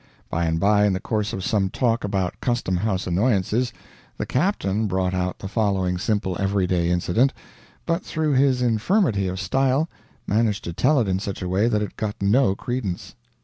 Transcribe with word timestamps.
By 0.31 0.45
and 0.45 0.59
by, 0.59 0.87
in 0.87 0.93
the 0.93 0.99
course 0.99 1.31
of 1.31 1.43
some 1.43 1.69
talk 1.69 2.03
about 2.03 2.41
custom 2.41 2.77
house 2.77 3.05
annoyances, 3.05 3.71
the 4.17 4.25
captain 4.25 4.87
brought 4.87 5.13
out 5.13 5.37
the 5.37 5.47
following 5.47 5.99
simple 5.99 6.35
everyday 6.39 6.89
incident, 6.89 7.33
but 7.85 8.01
through 8.03 8.33
his 8.33 8.63
infirmity 8.63 9.27
of 9.27 9.39
style 9.39 9.87
managed 10.25 10.63
to 10.63 10.73
tell 10.73 10.99
it 10.99 11.07
in 11.07 11.19
such 11.19 11.43
a 11.43 11.47
way 11.47 11.67
that 11.67 11.83
it 11.83 11.97
got 11.97 12.15
no 12.19 12.55
credence. 12.55 13.13